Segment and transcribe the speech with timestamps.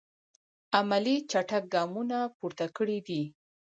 [0.77, 3.21] عملي چټک ګامونه پورته کړی دي.